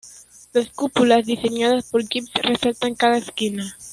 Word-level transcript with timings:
Las 0.53 0.71
cúpulas 0.71 1.27
diseñadas 1.27 1.91
por 1.91 2.07
Gibbs 2.07 2.31
resaltan 2.41 2.95
cada 2.95 3.17
esquina. 3.19 3.77